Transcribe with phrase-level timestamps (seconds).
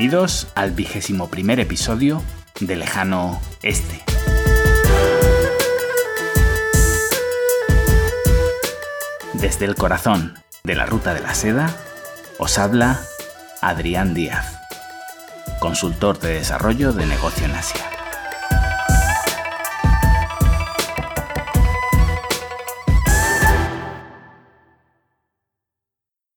[0.00, 2.22] Bienvenidos al vigésimo primer episodio
[2.58, 4.02] de Lejano Este.
[9.34, 11.76] Desde el corazón de la Ruta de la Seda,
[12.38, 12.98] os habla
[13.60, 14.58] Adrián Díaz,
[15.58, 17.99] consultor de desarrollo de negocio en Asia.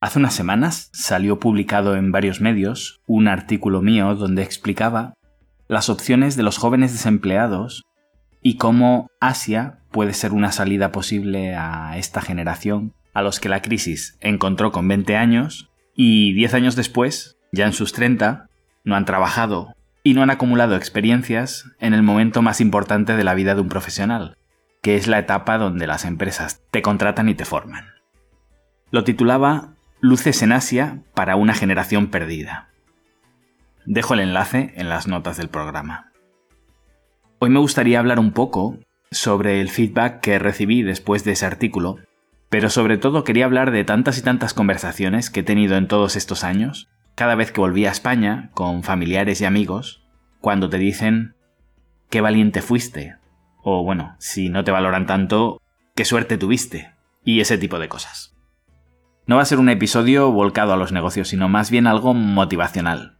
[0.04, 5.14] Hace unas semanas salió publicado en varios medios un artículo mío donde explicaba
[5.70, 7.86] las opciones de los jóvenes desempleados
[8.42, 13.62] y cómo Asia puede ser una salida posible a esta generación a los que la
[13.62, 18.50] crisis encontró con 20 años y 10 años después, ya en sus 30,
[18.84, 19.74] no han trabajado
[20.04, 23.70] y no han acumulado experiencias en el momento más importante de la vida de un
[23.70, 24.36] profesional,
[24.82, 27.86] que es la etapa donde las empresas te contratan y te forman.
[28.92, 29.73] Lo titulaba
[30.06, 32.68] Luces en Asia para una generación perdida.
[33.86, 36.12] Dejo el enlace en las notas del programa.
[37.40, 38.78] Hoy me gustaría hablar un poco
[39.12, 42.00] sobre el feedback que recibí después de ese artículo,
[42.50, 46.18] pero sobre todo quería hablar de tantas y tantas conversaciones que he tenido en todos
[46.18, 50.04] estos años, cada vez que volví a España, con familiares y amigos,
[50.42, 51.36] cuando te dicen,
[52.10, 53.16] qué valiente fuiste,
[53.62, 55.62] o bueno, si no te valoran tanto,
[55.96, 56.92] qué suerte tuviste,
[57.24, 58.33] y ese tipo de cosas.
[59.26, 63.18] No va a ser un episodio volcado a los negocios, sino más bien algo motivacional.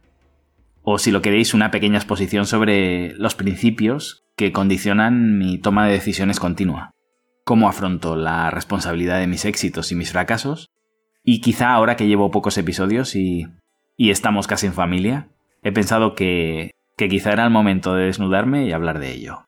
[0.82, 5.92] O si lo queréis, una pequeña exposición sobre los principios que condicionan mi toma de
[5.92, 6.90] decisiones continua.
[7.44, 10.68] Cómo afronto la responsabilidad de mis éxitos y mis fracasos.
[11.22, 13.46] Y quizá ahora que llevo pocos episodios y,
[13.96, 15.28] y estamos casi en familia,
[15.62, 19.46] he pensado que, que quizá era el momento de desnudarme y hablar de ello.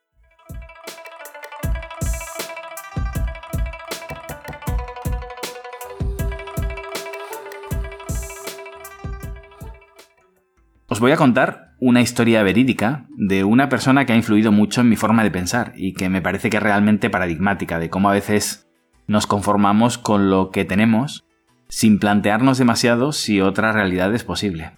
[10.97, 14.89] Os voy a contar una historia verídica de una persona que ha influido mucho en
[14.89, 18.13] mi forma de pensar y que me parece que es realmente paradigmática de cómo a
[18.13, 18.67] veces
[19.05, 21.23] nos conformamos con lo que tenemos
[21.69, 24.71] sin plantearnos demasiado si otra realidad es posible.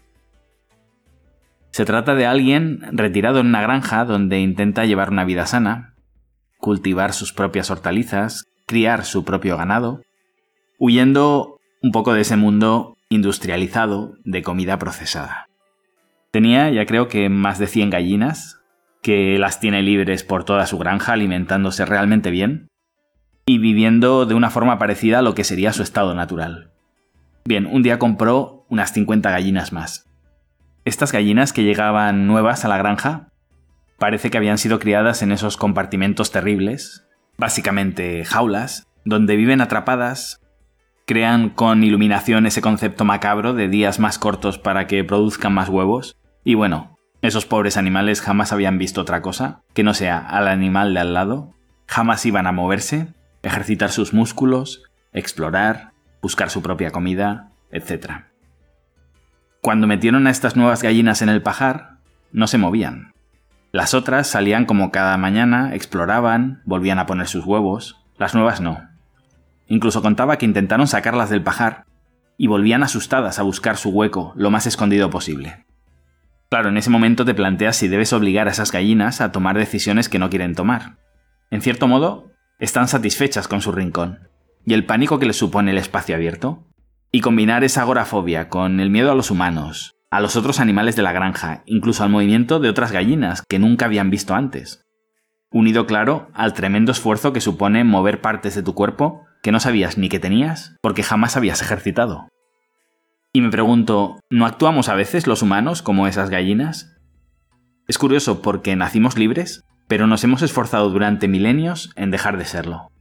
[1.71, 5.93] Se trata de alguien retirado en una granja donde intenta llevar una vida sana,
[6.57, 10.01] cultivar sus propias hortalizas, criar su propio ganado,
[10.79, 15.48] huyendo un poco de ese mundo industrializado de comida procesada.
[16.31, 18.59] Tenía ya creo que más de 100 gallinas,
[19.01, 22.67] que las tiene libres por toda su granja alimentándose realmente bien
[23.45, 26.71] y viviendo de una forma parecida a lo que sería su estado natural.
[27.45, 30.07] Bien, un día compró unas 50 gallinas más.
[30.85, 33.29] Estas gallinas que llegaban nuevas a la granja
[33.97, 37.07] parece que habían sido criadas en esos compartimentos terribles,
[37.37, 40.41] básicamente jaulas, donde viven atrapadas
[41.09, 46.18] crean con iluminación ese concepto macabro de días más cortos para que produzcan más huevos.
[46.43, 50.93] Y bueno, esos pobres animales jamás habían visto otra cosa que no sea al animal
[50.93, 51.53] de al lado,
[51.85, 53.13] jamás iban a moverse,
[53.43, 55.91] ejercitar sus músculos, explorar,
[56.21, 58.25] buscar su propia comida, etc.
[59.61, 61.97] Cuando metieron a estas nuevas gallinas en el pajar,
[62.31, 63.13] no se movían.
[63.71, 68.87] Las otras salían como cada mañana, exploraban, volvían a poner sus huevos, las nuevas no.
[69.67, 71.85] Incluso contaba que intentaron sacarlas del pajar
[72.37, 75.65] y volvían asustadas a buscar su hueco lo más escondido posible.
[76.49, 80.09] Claro, en ese momento te planteas si debes obligar a esas gallinas a tomar decisiones
[80.09, 80.97] que no quieren tomar.
[81.51, 84.29] En cierto modo, están satisfechas con su rincón,
[84.65, 86.65] y el pánico que les supone el espacio abierto.
[87.11, 91.01] Y combinar esa agorafobia con el miedo a los humanos, a los otros animales de
[91.03, 94.81] la granja, incluso al movimiento de otras gallinas que nunca habían visto antes.
[95.51, 99.97] Unido, claro, al tremendo esfuerzo que supone mover partes de tu cuerpo que no sabías
[99.97, 102.27] ni que tenías porque jamás habías ejercitado.
[103.31, 106.95] Y me pregunto, ¿no actuamos a veces los humanos como esas gallinas?
[107.87, 112.91] Es curioso porque nacimos libres, pero nos hemos esforzado durante milenios en dejar de serlo.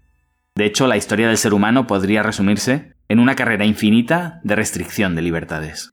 [0.54, 5.14] De hecho, la historia del ser humano podría resumirse en una carrera infinita de restricción
[5.14, 5.92] de libertades.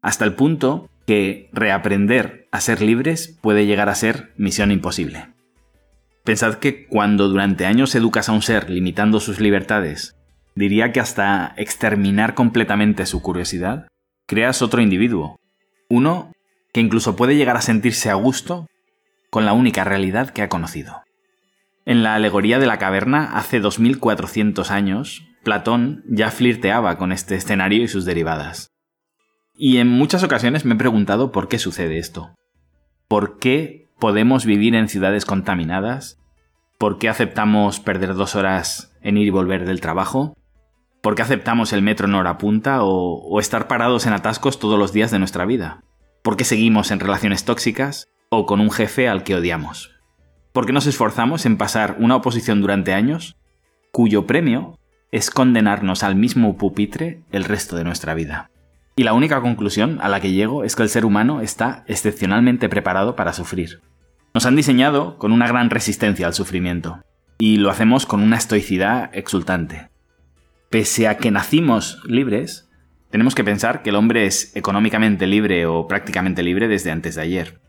[0.00, 5.28] Hasta el punto que reaprender a ser libres puede llegar a ser misión imposible.
[6.24, 10.16] Pensad que cuando durante años educas a un ser limitando sus libertades,
[10.54, 13.88] diría que hasta exterminar completamente su curiosidad,
[14.26, 15.38] creas otro individuo.
[15.88, 16.32] Uno
[16.72, 18.66] que incluso puede llegar a sentirse a gusto
[19.30, 21.02] con la única realidad que ha conocido.
[21.84, 27.82] En la alegoría de la caverna, hace 2400 años, Platón ya flirteaba con este escenario
[27.82, 28.68] y sus derivadas.
[29.54, 32.34] Y en muchas ocasiones me he preguntado por qué sucede esto.
[33.08, 36.18] ¿Por qué podemos vivir en ciudades contaminadas?
[36.78, 40.34] ¿Por qué aceptamos perder dos horas en ir y volver del trabajo?
[41.02, 44.78] ¿Por qué aceptamos el metro en hora punta o, o estar parados en atascos todos
[44.78, 45.82] los días de nuestra vida?
[46.22, 49.90] ¿Por qué seguimos en relaciones tóxicas o con un jefe al que odiamos?
[50.52, 53.36] ¿Por qué nos esforzamos en pasar una oposición durante años
[53.90, 54.78] cuyo premio
[55.10, 58.48] es condenarnos al mismo pupitre el resto de nuestra vida?
[58.94, 62.68] Y la única conclusión a la que llego es que el ser humano está excepcionalmente
[62.68, 63.80] preparado para sufrir.
[64.34, 67.02] Nos han diseñado con una gran resistencia al sufrimiento,
[67.38, 69.91] y lo hacemos con una estoicidad exultante.
[70.72, 72.70] Pese a que nacimos libres,
[73.10, 77.20] tenemos que pensar que el hombre es económicamente libre o prácticamente libre desde antes de
[77.20, 77.60] ayer.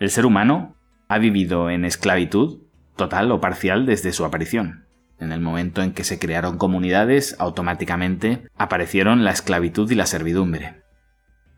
[0.00, 0.74] El ser humano
[1.06, 2.58] ha vivido en esclavitud
[2.96, 4.84] total o parcial desde su aparición.
[5.20, 10.82] En el momento en que se crearon comunidades, automáticamente aparecieron la esclavitud y la servidumbre.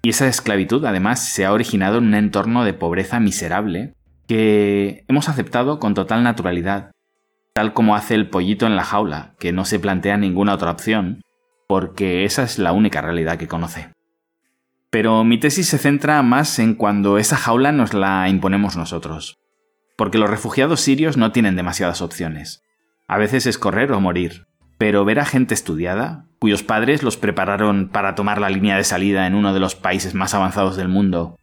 [0.02, 3.94] Y esa esclavitud además se ha originado en un entorno de pobreza miserable
[4.28, 6.90] que hemos aceptado con total naturalidad,
[7.52, 11.22] tal como hace el pollito en la jaula, que no se plantea ninguna otra opción,
[11.68, 13.92] porque esa es la única realidad que conoce.
[14.90, 19.38] Pero mi tesis se centra más en cuando esa jaula nos la imponemos nosotros.
[19.96, 22.62] Porque los refugiados sirios no tienen demasiadas opciones.
[23.06, 24.46] A veces es correr o morir.
[24.78, 29.26] Pero ver a gente estudiada, cuyos padres los prepararon para tomar la línea de salida
[29.26, 31.36] en uno de los países más avanzados del mundo,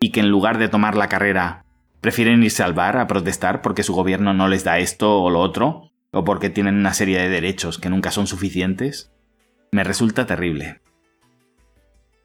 [0.00, 1.65] y que en lugar de tomar la carrera
[2.00, 5.40] prefieren irse al bar a protestar porque su gobierno no les da esto o lo
[5.40, 9.12] otro, o porque tienen una serie de derechos que nunca son suficientes,
[9.72, 10.80] me resulta terrible.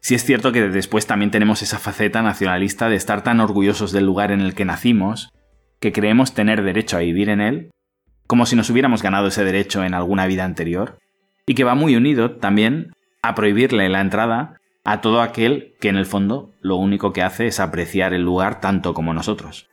[0.00, 4.04] Si es cierto que después también tenemos esa faceta nacionalista de estar tan orgullosos del
[4.04, 5.32] lugar en el que nacimos,
[5.78, 7.70] que creemos tener derecho a vivir en él,
[8.26, 10.98] como si nos hubiéramos ganado ese derecho en alguna vida anterior,
[11.46, 12.92] y que va muy unido también
[13.22, 17.46] a prohibirle la entrada a todo aquel que en el fondo lo único que hace
[17.46, 19.68] es apreciar el lugar tanto como nosotros.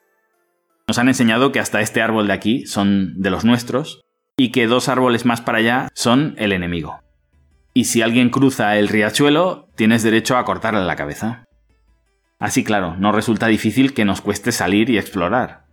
[0.88, 4.02] Nos han enseñado que hasta este árbol de aquí son de los nuestros
[4.38, 7.00] y que dos árboles más para allá son el enemigo
[7.74, 11.46] y si alguien cruza el riachuelo, tienes derecho a cortarle la cabeza.
[12.40, 15.66] Así claro, no resulta difícil que nos cueste salir y explorar.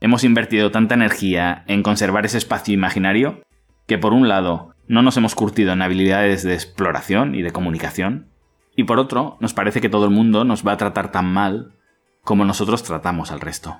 [0.00, 3.42] Hemos invertido tanta energía en conservar ese espacio imaginario
[3.86, 8.28] que por un lado no nos hemos curtido en habilidades de exploración y de comunicación,
[8.76, 11.74] y por otro nos parece que todo el mundo nos va a tratar tan mal
[12.22, 13.78] como nosotros tratamos al resto.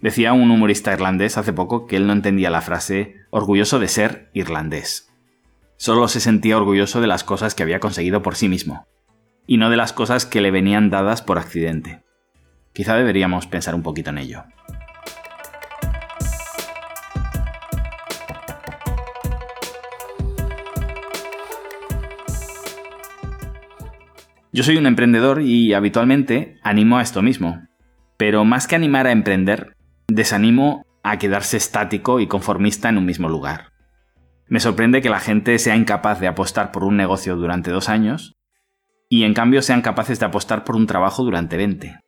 [0.00, 4.30] Decía un humorista irlandés hace poco que él no entendía la frase orgulloso de ser
[4.34, 5.10] irlandés.
[5.78, 8.86] Solo se sentía orgulloso de las cosas que había conseguido por sí mismo,
[9.46, 12.02] y no de las cosas que le venían dadas por accidente.
[12.72, 14.44] Quizá deberíamos pensar un poquito en ello.
[24.56, 27.68] Yo soy un emprendedor y habitualmente animo a esto mismo.
[28.16, 29.76] Pero más que animar a emprender,
[30.08, 33.72] desanimo a quedarse estático y conformista en un mismo lugar.
[34.48, 38.34] Me sorprende que la gente sea incapaz de apostar por un negocio durante dos años
[39.10, 42.00] y en cambio sean capaces de apostar por un trabajo durante 20.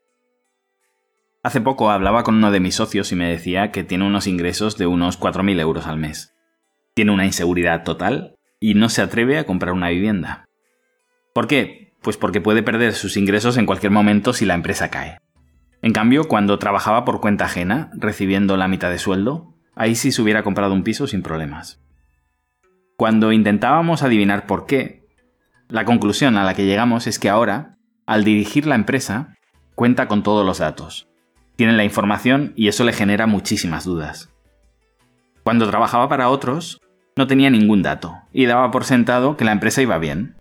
[1.43, 4.79] Hace poco hablaba con uno de mis socios y me decía que tiene unos ingresos
[4.79, 6.35] de unos 4.000 euros al mes.
[6.95, 10.47] Tiene una inseguridad total y no se atreve a comprar una vivienda.
[11.35, 11.88] ¿Por qué?
[12.03, 15.19] Pues porque puede perder sus ingresos en cualquier momento si la empresa cae.
[15.83, 20.23] En cambio, cuando trabajaba por cuenta ajena, recibiendo la mitad de sueldo, ahí sí se
[20.23, 21.81] hubiera comprado un piso sin problemas.
[22.97, 25.07] Cuando intentábamos adivinar por qué,
[25.69, 27.77] la conclusión a la que llegamos es que ahora,
[28.07, 29.37] al dirigir la empresa,
[29.75, 31.09] cuenta con todos los datos.
[31.55, 34.31] Tiene la información y eso le genera muchísimas dudas.
[35.45, 36.81] Cuando trabajaba para otros,
[37.17, 40.38] no tenía ningún dato y daba por sentado que la empresa iba bien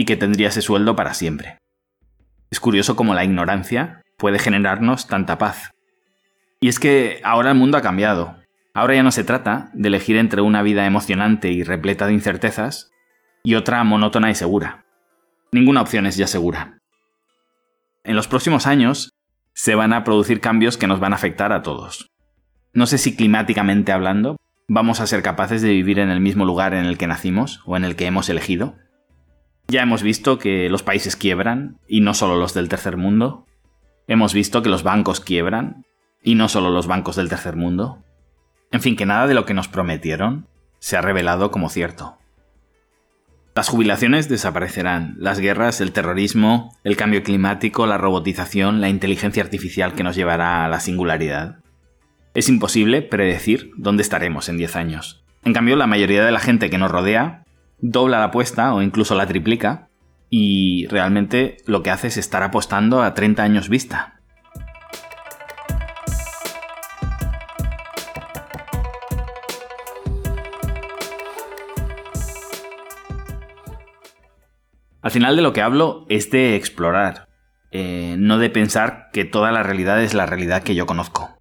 [0.00, 1.58] y que tendría ese sueldo para siempre.
[2.50, 5.70] Es curioso cómo la ignorancia puede generarnos tanta paz.
[6.60, 8.40] Y es que ahora el mundo ha cambiado
[8.72, 12.92] Ahora ya no se trata de elegir entre una vida emocionante y repleta de incertezas
[13.42, 14.84] y otra monótona y segura.
[15.52, 16.78] Ninguna opción es ya segura.
[18.04, 19.12] En los próximos años
[19.54, 22.10] se van a producir cambios que nos van a afectar a todos.
[22.72, 24.36] No sé si climáticamente hablando
[24.68, 27.76] vamos a ser capaces de vivir en el mismo lugar en el que nacimos o
[27.76, 28.76] en el que hemos elegido.
[29.68, 33.46] Ya hemos visto que los países quiebran, y no solo los del tercer mundo.
[34.06, 35.84] Hemos visto que los bancos quiebran,
[36.22, 38.02] y no solo los bancos del tercer mundo.
[38.72, 40.46] En fin, que nada de lo que nos prometieron
[40.78, 42.18] se ha revelado como cierto.
[43.54, 49.94] Las jubilaciones desaparecerán, las guerras, el terrorismo, el cambio climático, la robotización, la inteligencia artificial
[49.94, 51.58] que nos llevará a la singularidad.
[52.32, 55.24] Es imposible predecir dónde estaremos en 10 años.
[55.44, 57.44] En cambio, la mayoría de la gente que nos rodea
[57.82, 59.88] dobla la apuesta o incluso la triplica
[60.28, 64.20] y realmente lo que hace es estar apostando a 30 años vista.
[75.02, 77.26] Al final de lo que hablo es de explorar,
[77.72, 81.38] eh, no de pensar que toda la realidad es la realidad que yo conozco.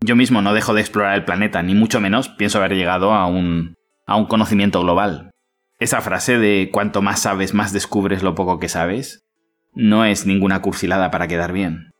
[0.00, 3.26] Yo mismo no dejo de explorar el planeta, ni mucho menos pienso haber llegado a
[3.26, 3.74] un,
[4.06, 5.31] a un conocimiento global.
[5.78, 9.24] Esa frase de cuanto más sabes, más descubres lo poco que sabes,
[9.74, 11.92] no es ninguna cursilada para quedar bien.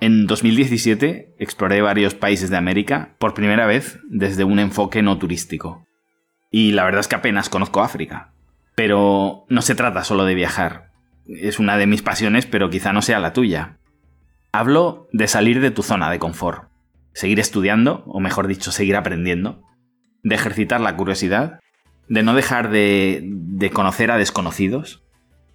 [0.00, 5.86] En 2017 exploré varios países de América por primera vez desde un enfoque no turístico.
[6.50, 8.32] Y la verdad es que apenas conozco África.
[8.74, 10.90] Pero no se trata solo de viajar.
[11.26, 13.78] Es una de mis pasiones, pero quizá no sea la tuya.
[14.50, 16.68] Hablo de salir de tu zona de confort,
[17.12, 19.62] seguir estudiando, o mejor dicho, seguir aprendiendo,
[20.22, 21.60] de ejercitar la curiosidad,
[22.08, 25.02] de no dejar de, de conocer a desconocidos.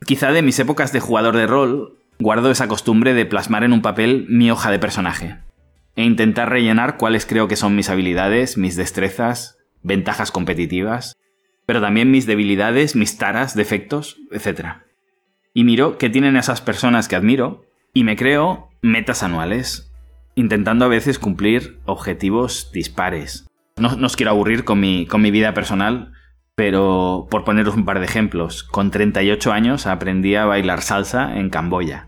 [0.05, 3.81] Quizá de mis épocas de jugador de rol guardo esa costumbre de plasmar en un
[3.81, 5.37] papel mi hoja de personaje
[5.95, 11.17] e intentar rellenar cuáles creo que son mis habilidades, mis destrezas, ventajas competitivas,
[11.65, 14.77] pero también mis debilidades, mis taras, defectos, etc.
[15.53, 19.91] Y miro qué tienen esas personas que admiro y me creo metas anuales,
[20.35, 23.47] intentando a veces cumplir objetivos dispares.
[23.75, 26.13] No, os quiero aburrir con mi, con mi vida personal,
[26.57, 31.51] pero por poneros un par de ejemplos, con 38 años aprendí a bailar salsa en
[31.51, 32.07] Camboya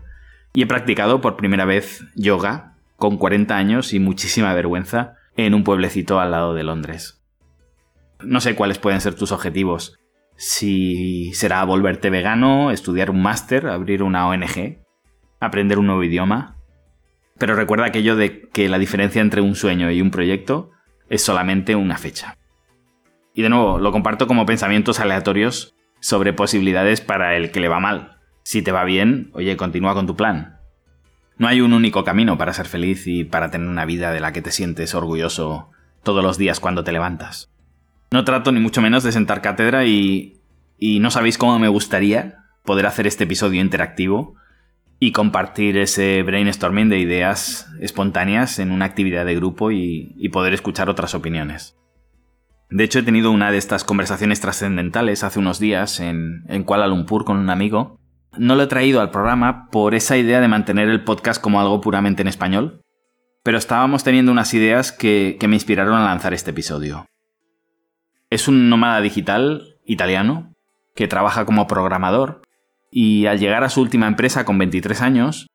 [0.52, 5.62] y he practicado por primera vez yoga con 40 años y muchísima vergüenza en un
[5.62, 7.22] pueblecito al lado de Londres.
[8.24, 10.00] No sé cuáles pueden ser tus objetivos.
[10.34, 14.78] Si será volverte vegano, estudiar un máster, abrir una ONG,
[15.38, 16.56] aprender un nuevo idioma.
[17.38, 20.72] Pero recuerda aquello de que la diferencia entre un sueño y un proyecto
[21.08, 22.36] es solamente una fecha.
[23.40, 27.80] Y de nuevo, lo comparto como pensamientos aleatorios sobre posibilidades para el que le va
[27.80, 28.18] mal.
[28.42, 30.58] Si te va bien, oye, continúa con tu plan.
[31.38, 34.34] No hay un único camino para ser feliz y para tener una vida de la
[34.34, 35.70] que te sientes orgulloso
[36.02, 37.50] todos los días cuando te levantas.
[38.10, 40.42] No trato ni mucho menos de sentar cátedra y,
[40.78, 44.34] no sabéis cómo me gustaría poder hacer este episodio interactivo
[44.98, 50.90] y compartir ese brainstorming de ideas espontáneas en una actividad de grupo y poder escuchar
[50.90, 51.79] otras opiniones.
[52.70, 57.24] De hecho, he tenido una de estas conversaciones trascendentales hace unos días en, Kuala Lumpur
[57.24, 57.98] con un amigo.
[58.38, 61.80] No lo he traído al programa por esa idea de mantener el podcast como algo
[61.80, 62.82] puramente en español,
[63.42, 67.06] pero estábamos teniendo unas ideas que, que me inspiraron a lanzar este episodio.
[68.30, 70.54] Es un nómada digital italiano
[70.94, 72.42] que trabaja como programador
[72.92, 75.48] y al llegar a su última empresa con 23 años,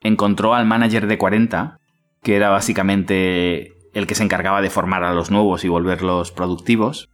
[0.00, 1.78] encontró al manager de 40,
[2.22, 7.10] que era básicamente el que se encargaba de formar a los nuevos y volverlos productivos.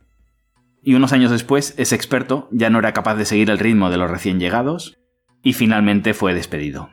[0.82, 3.96] Y unos años después, ese experto ya no era capaz de seguir el ritmo de
[3.96, 4.98] los recién llegados
[5.42, 6.90] y finalmente fue despedido.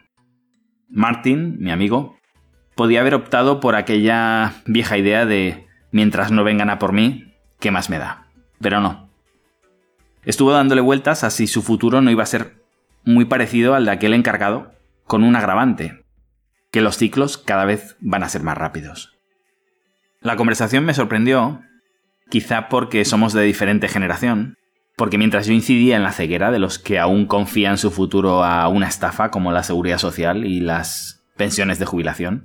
[0.90, 2.18] Martin, mi amigo,
[2.76, 7.72] podía haber optado por aquella vieja idea de mientras no vengan a por mí, ¿qué
[7.72, 8.28] más me da?
[8.60, 9.10] Pero no.
[10.24, 12.64] Estuvo dándole vueltas a si su futuro no iba a ser
[13.04, 14.74] muy parecido al de aquel encargado,
[15.06, 16.04] con un agravante,
[16.72, 19.15] que los ciclos cada vez van a ser más rápidos.
[20.26, 21.62] La conversación me sorprendió,
[22.32, 24.58] quizá porque somos de diferente generación,
[24.96, 28.68] porque mientras yo incidía en la ceguera de los que aún confían su futuro a
[28.68, 32.44] una estafa como la seguridad social y las pensiones de jubilación,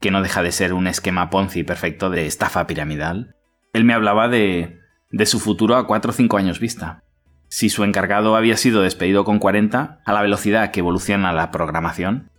[0.00, 3.36] que no deja de ser un esquema Ponzi perfecto de estafa piramidal,
[3.72, 4.78] él me hablaba de,
[5.10, 7.04] de su futuro a 4 o 5 años vista.
[7.48, 12.30] Si su encargado había sido despedido con 40, a la velocidad que evoluciona la programación,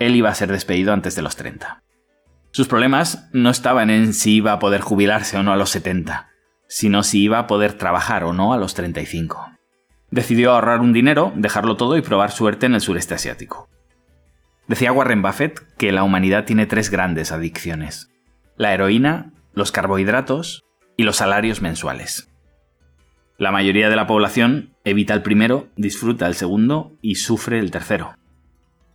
[0.00, 1.84] él iba a ser despedido antes de los 30.
[2.56, 6.30] Sus problemas no estaban en si iba a poder jubilarse o no a los 70,
[6.66, 9.50] sino si iba a poder trabajar o no a los 35.
[10.10, 13.68] Decidió ahorrar un dinero, dejarlo todo y probar suerte en el sureste asiático.
[14.68, 18.08] Decía Warren Buffett que la humanidad tiene tres grandes adicciones.
[18.56, 20.64] La heroína, los carbohidratos
[20.96, 22.30] y los salarios mensuales.
[23.36, 28.16] La mayoría de la población evita el primero, disfruta el segundo y sufre el tercero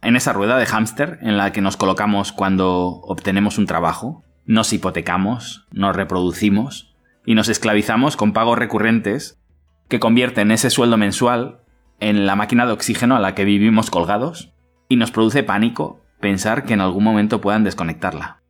[0.02, 4.74] en esa rueda de hámster en la que nos colocamos cuando obtenemos un trabajo, nos
[4.74, 9.40] hipotecamos, nos reproducimos y nos esclavizamos con pagos recurrentes
[9.88, 11.62] que convierten ese sueldo mensual
[12.00, 14.52] en la máquina de oxígeno a la que vivimos colgados
[14.90, 18.42] y nos produce pánico pensar que en algún momento puedan desconectarla.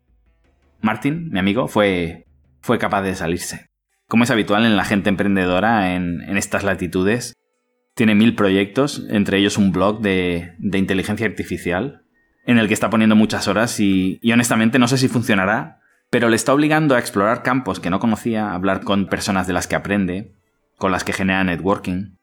[0.81, 2.25] Martin, mi amigo, fue,
[2.61, 3.67] fue capaz de salirse.
[4.07, 7.33] Como es habitual en la gente emprendedora en, en estas latitudes,
[7.93, 12.03] tiene mil proyectos, entre ellos un blog de, inteligencia artificial,
[12.45, 15.79] en el que está poniendo muchas horas y, honestamente no sé si funcionará,
[16.09, 19.53] pero le está obligando a explorar campos que no conocía, a hablar con personas de
[19.53, 20.35] las que aprende,
[20.77, 22.17] con las que genera networking,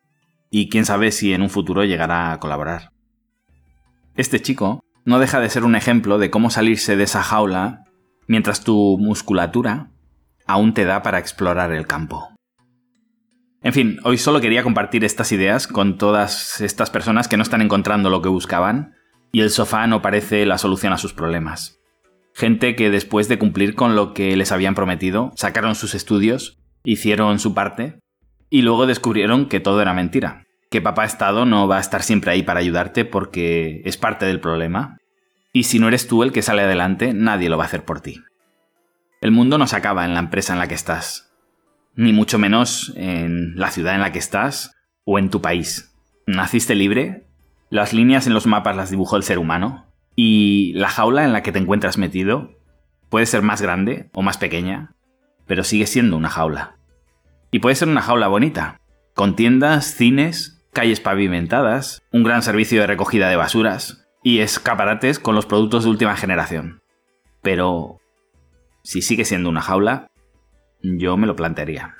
[0.51, 2.93] y quién sabe si en un futuro llegará a colaborar.
[4.17, 7.85] Este chico no deja de ser un ejemplo de cómo salirse de esa jaula
[8.27, 9.91] mientras tu musculatura
[10.47, 12.29] aún te da para explorar el campo.
[13.63, 17.61] En fin, hoy solo quería compartir estas ideas con todas estas personas que no están
[17.61, 18.95] encontrando lo que buscaban
[19.33, 21.81] y el sofá no parece la solución a sus problemas.
[22.35, 27.41] Gente que después de cumplir con lo que les habían prometido, sacaron sus estudios, hicieron
[27.41, 27.99] su parte
[28.49, 32.31] y luego descubrieron que todo era mentira, que papá Estado no va a estar siempre
[32.31, 34.99] ahí para ayudarte porque es parte del problema.
[35.53, 38.01] Y si no eres tú el que sale adelante, nadie lo va a hacer por
[38.01, 38.23] ti.
[39.21, 41.28] El mundo no se acaba en la empresa en la que estás,
[41.99, 45.93] ni mucho menos en la ciudad en la que estás o en tu país.
[46.29, 47.27] Naciste libre,
[47.71, 51.43] las líneas en los mapas las dibujó el ser humano, y la jaula en la
[51.43, 52.53] que te encuentras metido
[53.09, 54.95] puede ser más grande o más pequeña,
[55.47, 56.77] pero sigue siendo una jaula.
[57.51, 58.81] Y puede ser una jaula bonita,
[59.15, 65.35] con tiendas, cines, calles pavimentadas, un gran servicio de recogida de basuras y escaparates con
[65.35, 66.81] los productos de última generación.
[67.43, 67.99] Pero
[68.85, 70.07] si sigue siendo una jaula,
[70.83, 71.97] yo me lo plantearía.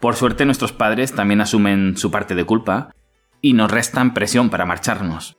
[0.00, 2.94] Por suerte nuestros padres también asumen su parte de culpa
[3.40, 5.36] y nos restan presión para marcharnos.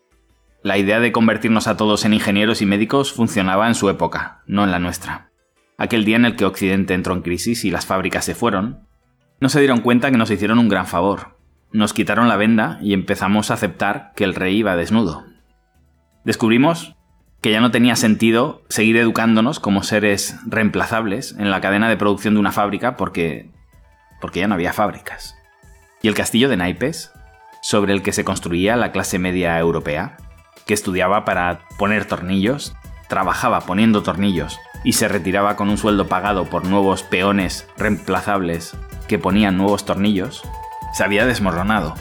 [0.63, 4.63] La idea de convertirnos a todos en ingenieros y médicos funcionaba en su época, no
[4.63, 5.29] en la nuestra.
[5.77, 8.87] Aquel día en el que Occidente entró en crisis y las fábricas se fueron,
[9.39, 11.37] no se dieron cuenta que nos hicieron un gran favor.
[11.71, 15.25] Nos quitaron la venda y empezamos a aceptar que el rey iba desnudo.
[16.25, 16.96] Descubrimos
[17.41, 22.33] que ya no tenía sentido seguir educándonos como seres reemplazables en la cadena de producción
[22.33, 23.51] de una fábrica porque
[24.19, 25.35] porque ya no había fábricas.
[26.01, 27.11] Y el castillo de naipes,
[27.61, 30.17] sobre el que se construía la clase media europea,
[30.65, 32.75] que estudiaba para poner tornillos,
[33.07, 38.75] trabajaba poniendo tornillos y se retiraba con un sueldo pagado por nuevos peones reemplazables
[39.07, 40.43] que ponían nuevos tornillos,
[40.93, 41.95] se había desmoronado.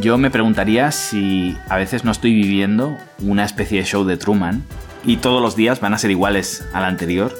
[0.00, 4.64] Yo me preguntaría si a veces no estoy viviendo una especie de show de Truman
[5.04, 7.32] y todos los días van a ser iguales al anterior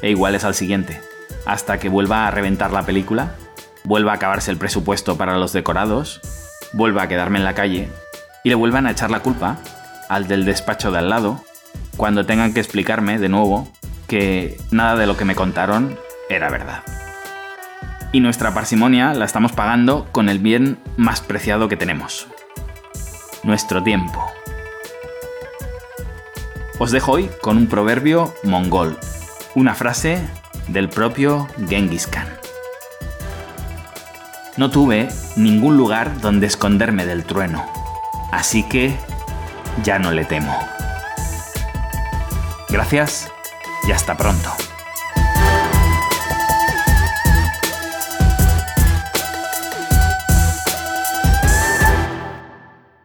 [0.00, 1.00] e iguales al siguiente,
[1.44, 3.34] hasta que vuelva a reventar la película,
[3.82, 6.20] vuelva a acabarse el presupuesto para los decorados,
[6.72, 7.88] vuelva a quedarme en la calle
[8.44, 9.58] y le vuelvan a echar la culpa
[10.08, 11.42] al del despacho de al lado
[11.96, 13.72] cuando tengan que explicarme de nuevo
[14.06, 15.98] que nada de lo que me contaron
[16.30, 16.84] era verdad.
[18.12, 22.26] Y nuestra parsimonia la estamos pagando con el bien más preciado que tenemos.
[23.42, 24.24] Nuestro tiempo.
[26.78, 28.98] Os dejo hoy con un proverbio mongol,
[29.54, 30.20] una frase
[30.68, 32.28] del propio Genghis Khan.
[34.56, 37.64] No tuve ningún lugar donde esconderme del trueno,
[38.32, 38.96] así que
[39.82, 40.56] ya no le temo.
[42.68, 43.30] Gracias
[43.86, 44.67] y hasta pronto.